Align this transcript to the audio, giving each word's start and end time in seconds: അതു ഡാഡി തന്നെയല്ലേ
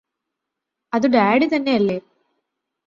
അതു 0.93 1.07
ഡാഡി 1.07 1.47
തന്നെയല്ലേ 1.53 1.97